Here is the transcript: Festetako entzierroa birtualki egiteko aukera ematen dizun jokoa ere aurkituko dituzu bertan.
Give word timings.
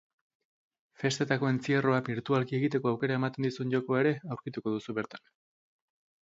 Festetako 1.01 1.49
entzierroa 1.49 1.99
birtualki 2.07 2.57
egiteko 2.61 2.91
aukera 2.93 3.19
ematen 3.21 3.47
dizun 3.49 3.75
jokoa 3.77 4.01
ere 4.05 4.15
aurkituko 4.37 4.75
dituzu 4.75 4.97
bertan. 5.03 5.25